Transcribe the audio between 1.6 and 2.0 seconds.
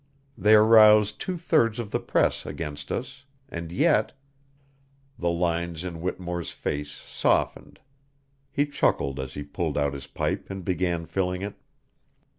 of the